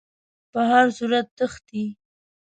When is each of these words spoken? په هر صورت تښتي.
په 0.51 0.59
هر 0.69 0.87
صورت 0.97 1.27
تښتي. 1.37 1.85